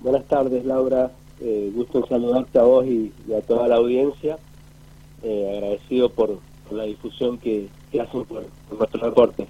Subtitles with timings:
[0.00, 1.10] Buenas tardes, Laura.
[1.40, 4.38] Eh, gusto en saludarte a vos y, a toda la audiencia.
[5.22, 6.38] Eh, agradecido por,
[6.70, 7.68] la difusión que,
[8.00, 9.46] hacen por, nuestro reporte.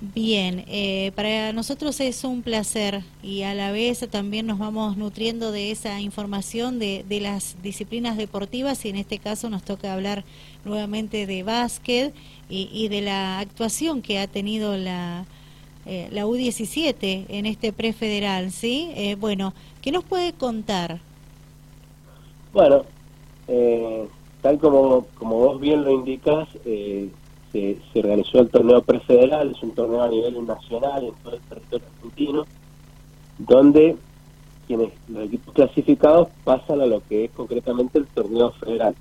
[0.00, 5.52] Bien, eh, para nosotros es un placer y a la vez también nos vamos nutriendo
[5.52, 10.24] de esa información de, de las disciplinas deportivas y en este caso nos toca hablar
[10.64, 12.12] nuevamente de básquet
[12.50, 15.26] y, y de la actuación que ha tenido la,
[15.86, 18.90] eh, la U17 en este prefederal, ¿sí?
[18.96, 19.52] Eh, bueno,
[19.84, 20.98] ¿qué nos puede contar?
[22.54, 22.84] Bueno,
[23.48, 24.08] eh,
[24.40, 27.10] tal como, como vos bien lo indicas, se,
[27.52, 31.86] se, organizó el torneo prefederal, es un torneo a nivel nacional en todo el territorio
[31.96, 32.46] argentino,
[33.36, 33.96] donde
[34.66, 38.94] quienes los equipos clasificados pasan a lo que es concretamente el torneo federal.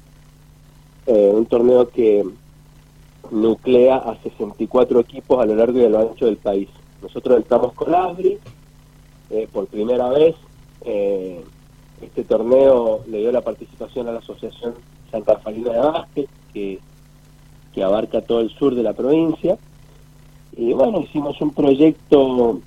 [1.05, 2.25] un torneo que
[3.31, 6.67] nuclea a 64 equipos a lo largo y a lo ancho del país.
[7.01, 8.37] Nosotros estamos con ABRI,
[9.29, 10.35] eh, por primera vez.
[10.85, 11.43] Eh,
[12.01, 14.75] este torneo le dio la participación a la Asociación
[15.09, 16.79] Santa Rafaelina de Básquet, que,
[17.73, 19.57] que abarca todo el sur de la provincia.
[20.55, 22.59] Y bueno, hicimos un proyecto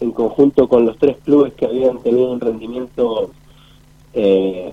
[0.00, 3.30] en conjunto con los tres clubes que habían tenido un rendimiento
[4.14, 4.72] eh,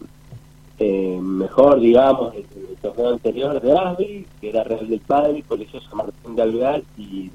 [0.77, 2.45] eh, mejor, digamos, el,
[2.81, 7.31] torneo anterior de ASBI, que era Real del Padre, Colegio San Martín de Alvear y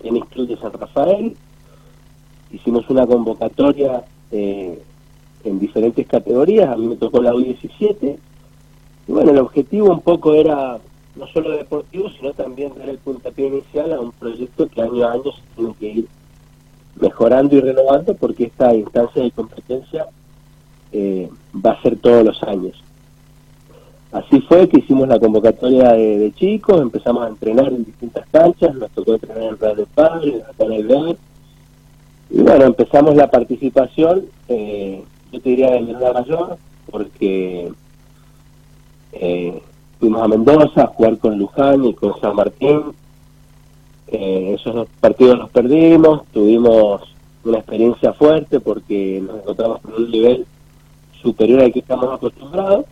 [0.00, 1.36] Tenis Club de San Rafael.
[2.52, 4.04] Hicimos una convocatoria
[4.34, 4.82] eh,
[5.44, 8.18] en diferentes categorías, a mí me tocó la U17.
[9.06, 10.78] Y bueno, el objetivo un poco era
[11.14, 15.12] no solo deportivo, sino también dar el puntapié inicial a un proyecto que año a
[15.12, 16.08] año se tiene que ir
[17.00, 20.06] mejorando y renovando porque esta instancia de competencia
[20.90, 21.30] eh,
[21.64, 22.82] va a ser todos los años.
[24.10, 28.90] Así fue que hicimos la convocatoria de, chicos, empezamos a entrenar en distintas canchas, nos
[28.90, 30.88] tocó entrenar en del Padre, en el
[32.34, 36.58] y bueno, empezamos la participación, eh, yo te diría de la mayor,
[36.90, 37.70] porque
[39.12, 39.62] eh,
[40.00, 42.82] fuimos a Mendoza a jugar con Luján y con San Martín,
[44.08, 47.02] eh, esos dos partidos los perdimos, tuvimos
[47.44, 50.44] una experiencia fuerte porque nos encontramos con un nivel
[51.22, 52.86] superior al que estamos acostumbrados.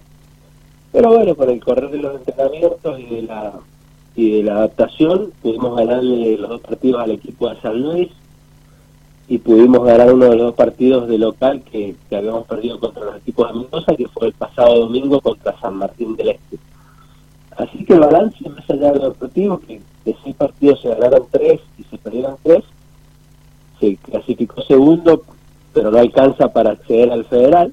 [0.93, 3.55] Pero bueno, con el correr de los entrenamientos y de la
[4.15, 8.11] y de la adaptación pudimos ganarle los dos partidos al equipo de San Luis
[9.28, 13.16] y pudimos ganar uno de los dos partidos de local que, habíamos perdido contra los
[13.16, 16.59] equipos de Mendoza, que fue el pasado domingo contra San Martín del Este.
[17.56, 21.27] Así que el balance, más allá de lo deportivo, que de seis partidos se ganaron
[21.31, 22.65] tres y se perdieron tres,
[23.78, 25.22] se clasificó segundo,
[25.72, 27.72] pero no alcanza para acceder al federal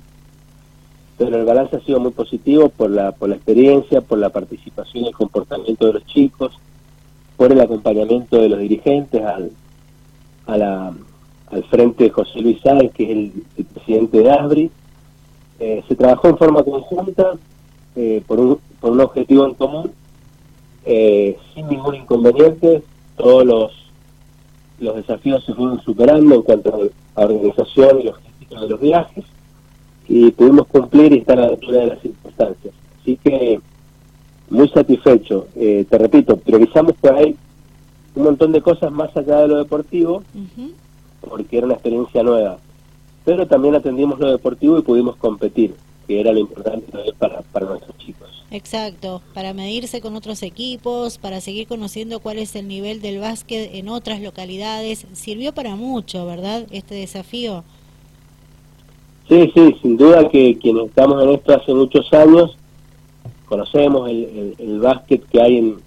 [1.20, 5.04] pero el balance ha sido muy positivo por la, por la experiencia, por la participación
[5.04, 6.58] y el comportamiento de los chicos,
[7.36, 9.52] por el acompañamiento de los dirigentes al,
[10.48, 10.94] a la,
[11.52, 14.72] al frente de José Luis Sáenz, que es el, presidente de ASBRI.
[15.60, 17.34] Eh, se trabajó en forma conjunta
[17.96, 19.92] eh, por, un, por un objetivo en común,
[20.86, 22.84] eh, sin ningún inconveniente.
[23.18, 23.72] Todos los,
[24.80, 29.26] los desafíos se fueron superando en cuanto a organización y logística de los viajes
[30.10, 32.74] y pudimos cumplir y estar a la altura de las circunstancias.
[33.00, 33.62] Así que
[34.50, 35.48] muy satisfecho.
[35.56, 37.36] Eh, te repito, priorizamos por ahí
[38.16, 40.24] un montón de cosas más allá de lo deportivo,
[41.28, 42.58] porque era una experiencia nueva.
[43.26, 45.76] Pero también atendimos lo deportivo y pudimos competir,
[46.08, 48.30] que era lo importante para, para nuestros chicos.
[48.52, 53.76] Exacto, para medirse con otros equipos, para seguir conociendo cuál es el nivel del básquet
[53.76, 55.06] en otras localidades.
[55.14, 56.66] Sirvió para mucho, ¿verdad?
[56.72, 57.64] Este desafío.
[59.28, 62.58] Sí, sí, sin duda que quienes estamos en esto hace muchos años
[63.46, 65.78] conocemos el, el, básquet que hay en,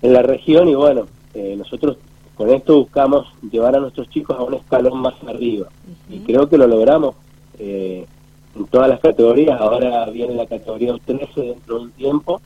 [0.00, 1.98] en la región y bueno, eh, nosotros
[2.38, 5.68] con esto buscamos llevar a nuestros chicos a un escalón más arriba
[6.08, 7.14] y creo que lo logramos
[7.58, 8.06] eh,
[8.56, 9.60] en todas las categorías.
[9.60, 12.40] Ahora viene la categoría U13 dentro de un tiempo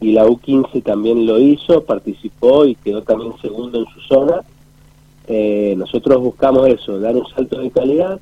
[0.00, 4.40] y la U15 también lo hizo, participó y quedó también segundo en su zona.
[5.28, 8.18] Eh, nosotros buscamos eso, dar un salto de calidad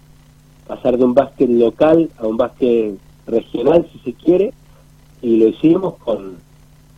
[0.70, 2.94] pasar de un básquet local a un básquet
[3.26, 4.53] regional, si se quiere,
[5.20, 6.36] y lo hicimos con,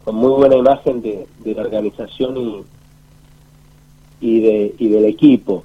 [0.04, 2.64] con muy buena imagen de, la organización y,
[4.22, 5.64] y, de, y del equipo.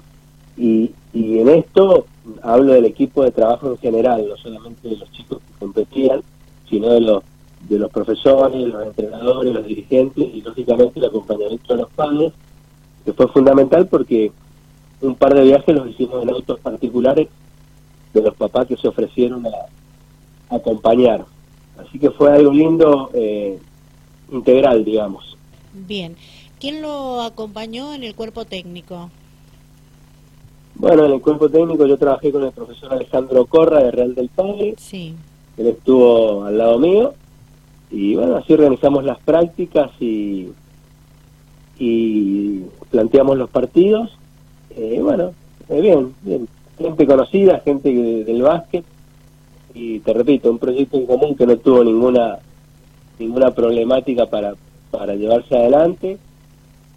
[0.58, 2.04] Y, y en esto
[2.42, 6.22] hablo del equipo de trabajo en general, no solamente de los chicos que competían,
[6.68, 7.22] sino de los,
[7.68, 12.32] de los profesores, los entrenadores, los dirigentes y lógicamente el acompañamiento de los padres,
[13.04, 14.32] que fue fundamental porque
[15.00, 17.28] un par de viajes los hicimos en autos particulares
[18.12, 21.24] de los papás que se ofrecieron a, acompañar.
[21.78, 23.58] Así que fue algo lindo, eh,
[24.32, 25.36] integral, digamos.
[25.72, 26.16] Bien.
[26.60, 29.10] ¿Quién lo acompañó en el cuerpo técnico?
[30.74, 34.28] Bueno, en el cuerpo técnico yo trabajé con el profesor Alejandro Corra de Real del
[34.28, 34.74] Padre.
[34.76, 35.14] Sí.
[35.56, 37.14] Él estuvo al lado mío
[37.90, 40.48] y bueno, así organizamos las prácticas y,
[41.78, 42.60] y
[42.90, 44.10] planteamos los partidos.
[44.70, 45.32] Eh, bueno,
[45.68, 46.48] eh, bien, bien.
[46.78, 48.84] Gente conocida, gente del básquet
[49.74, 52.38] y te repito, un proyecto en común que no tuvo ninguna
[53.18, 54.54] ninguna problemática para,
[54.92, 56.18] para llevarse adelante.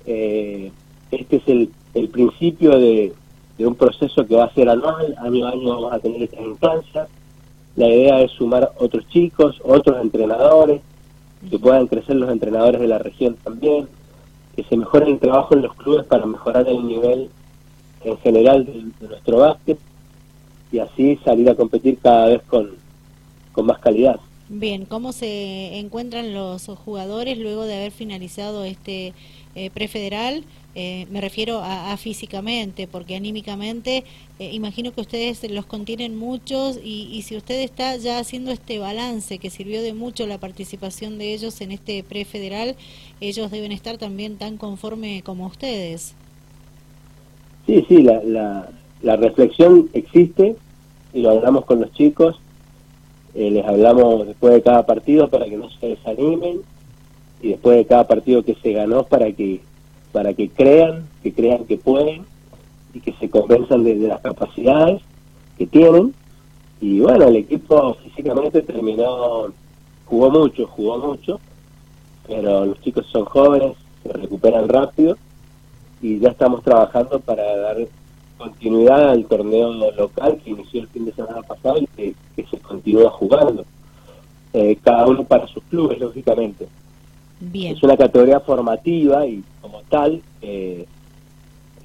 [0.06, 0.72] Eh,
[1.12, 3.14] este es el, el principio de,
[3.58, 6.42] de, un proceso que va a ser anual, año a año vamos a tener estas
[6.42, 7.08] instancias.
[7.76, 10.82] La idea es sumar otros chicos, otros entrenadores,
[11.50, 13.88] que puedan crecer los entrenadores de la región también,
[14.56, 17.30] que se mejore el trabajo en los clubes para mejorar el nivel
[18.04, 19.80] en general de, de nuestro básquet
[20.72, 22.72] y así salir a competir cada vez con,
[23.52, 24.20] con más calidad.
[24.54, 29.14] Bien, ¿cómo se encuentran los jugadores luego de haber finalizado este
[29.56, 30.44] eh, prefederal?
[30.76, 34.04] Eh, me refiero a, a, físicamente, porque anímicamente
[34.40, 39.38] eh, imagino que ustedes los contienen muchos y, si usted está ya haciendo este balance
[39.38, 42.76] que sirvió de mucho la participación de ellos en este prefederal,
[43.22, 46.14] ellos deben estar también tan conforme como ustedes.
[47.68, 48.70] Sí, sí, la, la,
[49.02, 50.58] la reflexión existe
[51.14, 52.38] y lo hablamos con los chicos,
[53.34, 56.62] eh, les hablamos después de cada partido para que no se desanimen
[57.42, 59.62] y después de cada partido que se ganó para que
[60.12, 62.26] para que crean, que crean que pueden
[62.94, 65.02] y que se convenzan de, las capacidades
[65.58, 66.14] que tienen.
[66.82, 69.48] Y bueno, el equipo físicamente terminó,
[70.06, 71.40] jugó mucho, jugó mucho,
[72.28, 75.18] pero los chicos son jóvenes, se recuperan rápido
[76.02, 77.78] y ya estamos trabajando para dar
[78.42, 82.58] continuidad al torneo local que inició el fin de semana pasado y que, que se
[82.58, 83.64] continúa jugando.
[84.54, 86.68] Eh, cada uno para sus clubes, lógicamente.
[87.40, 87.76] Bien.
[87.76, 90.86] Es una categoría formativa y como tal, eh,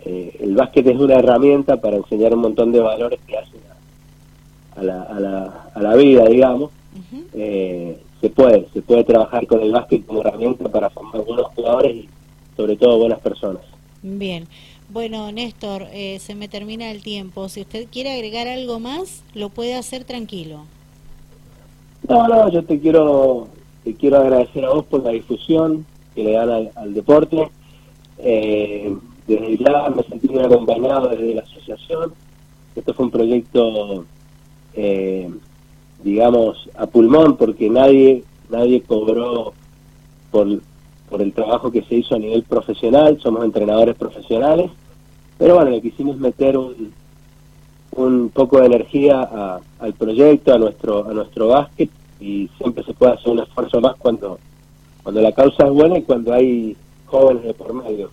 [0.04, 4.80] eh, el básquet es una herramienta para enseñar un montón de valores que hacen a,
[4.80, 6.70] a, la, a, la, a la vida, digamos.
[6.96, 7.96] Uh -huh.
[8.20, 12.08] se puede, se puede trabajar con el básquet como herramienta para formar buenos jugadores y
[12.56, 13.62] sobre todo buenas personas.
[14.02, 14.46] Bien.
[14.88, 17.48] Bueno, Néstor, eh, se me termina el tiempo.
[17.48, 20.64] Si usted quiere agregar algo más, lo puede hacer tranquilo.
[22.08, 23.48] No, no, yo te quiero,
[23.82, 25.84] te quiero agradecer a vos por la difusión
[26.14, 27.50] que le dan al, deporte.
[28.18, 28.96] Eh,
[29.26, 32.12] desde ya me sentí muy acompañado desde la asociación.
[32.76, 34.04] Esto fue un proyecto,
[34.74, 35.28] eh,
[36.04, 39.52] digamos, a pulmón, porque nadie, nadie cobró
[40.30, 40.60] por
[41.08, 44.70] por el trabajo que se hizo a nivel profesional, somos entrenadores profesionales,
[45.38, 46.92] pero bueno, le quisimos meter un,
[47.92, 52.94] un poco de energía a, al proyecto, a nuestro, a nuestro básquet, y siempre se
[52.94, 54.38] puede hacer un esfuerzo más cuando,
[55.02, 56.76] cuando la causa es buena y cuando hay
[57.06, 58.10] jóvenes de por medio.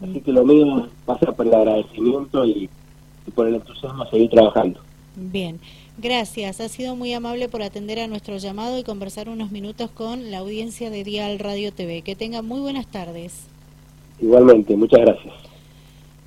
[0.00, 2.68] Así que lo mismo pasa por el agradecimiento y,
[3.26, 4.80] y por el entusiasmo a seguir trabajando.
[5.14, 5.60] Bien.
[5.98, 10.30] Gracias, ha sido muy amable por atender a nuestro llamado y conversar unos minutos con
[10.30, 12.02] la audiencia de Dial Radio TV.
[12.02, 13.44] Que tenga muy buenas tardes.
[14.20, 15.34] Igualmente, muchas gracias.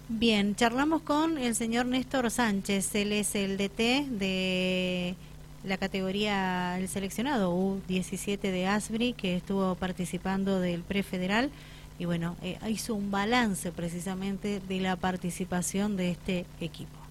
[0.07, 5.15] Bien, charlamos con el señor Néstor Sánchez, él es el DT de
[5.63, 11.49] la categoría, el seleccionado U17 de Asbri, que estuvo participando del prefederal
[11.97, 17.04] y bueno, eh, hizo un balance precisamente de la participación de este equipo.